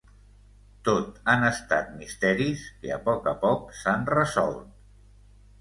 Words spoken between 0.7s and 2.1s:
Tot han estat